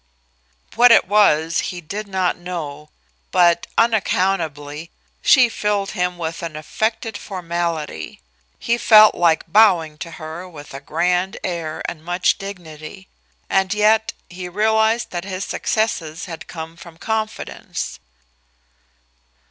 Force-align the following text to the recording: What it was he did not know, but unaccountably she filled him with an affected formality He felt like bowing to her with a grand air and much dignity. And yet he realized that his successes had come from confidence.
What 0.73 0.91
it 0.91 1.07
was 1.07 1.59
he 1.69 1.79
did 1.79 2.07
not 2.07 2.35
know, 2.35 2.89
but 3.29 3.67
unaccountably 3.77 4.89
she 5.21 5.47
filled 5.47 5.91
him 5.91 6.17
with 6.17 6.41
an 6.41 6.55
affected 6.55 7.15
formality 7.19 8.19
He 8.57 8.79
felt 8.79 9.13
like 9.13 9.45
bowing 9.53 9.99
to 9.99 10.09
her 10.17 10.49
with 10.49 10.73
a 10.73 10.79
grand 10.81 11.37
air 11.43 11.83
and 11.87 12.03
much 12.03 12.39
dignity. 12.39 13.09
And 13.47 13.75
yet 13.75 14.13
he 14.27 14.49
realized 14.49 15.11
that 15.11 15.23
his 15.23 15.45
successes 15.45 16.25
had 16.25 16.47
come 16.47 16.77
from 16.77 16.97
confidence. 16.97 17.99